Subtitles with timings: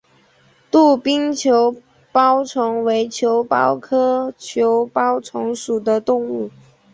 [0.71, 1.75] 杜宾球
[2.11, 6.49] 孢虫为球孢科球孢虫属的动物。